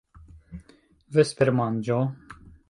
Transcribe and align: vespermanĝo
vespermanĝo 1.17 2.01